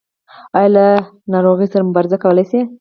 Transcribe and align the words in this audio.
ایا 0.57 0.69
له 0.75 0.85
ناروغۍ 1.33 1.67
سره 1.73 1.87
مبارزه 1.89 2.17
کولی 2.23 2.43
شئ؟ 2.49 2.61